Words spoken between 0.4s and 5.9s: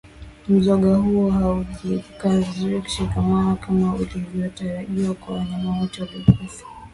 Mzoga huo haujikazikutoshikamana kama inavyotarajiwa kwa wanyama